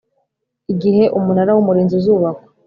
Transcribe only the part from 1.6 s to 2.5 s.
Umurinzi uzubakwa